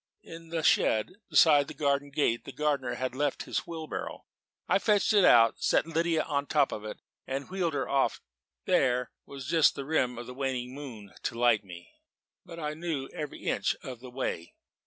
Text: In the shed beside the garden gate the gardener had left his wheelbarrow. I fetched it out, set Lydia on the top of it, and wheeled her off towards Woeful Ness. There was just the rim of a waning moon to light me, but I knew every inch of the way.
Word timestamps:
In 0.23 0.49
the 0.49 0.63
shed 0.63 1.17
beside 1.29 1.67
the 1.67 1.75
garden 1.75 2.09
gate 2.09 2.43
the 2.43 2.51
gardener 2.51 2.95
had 2.95 3.13
left 3.13 3.43
his 3.43 3.67
wheelbarrow. 3.67 4.25
I 4.67 4.79
fetched 4.79 5.13
it 5.13 5.23
out, 5.23 5.59
set 5.61 5.85
Lydia 5.85 6.23
on 6.23 6.45
the 6.45 6.53
top 6.53 6.71
of 6.71 6.83
it, 6.83 6.97
and 7.27 7.51
wheeled 7.51 7.75
her 7.75 7.87
off 7.87 8.13
towards 8.13 8.23
Woeful 8.65 8.73
Ness. 8.73 8.79
There 8.81 9.11
was 9.27 9.45
just 9.45 9.75
the 9.75 9.85
rim 9.85 10.17
of 10.17 10.27
a 10.27 10.33
waning 10.33 10.73
moon 10.73 11.13
to 11.21 11.37
light 11.37 11.63
me, 11.63 11.91
but 12.43 12.57
I 12.59 12.73
knew 12.73 13.09
every 13.09 13.43
inch 13.43 13.75
of 13.83 13.99
the 13.99 14.09
way. 14.09 14.55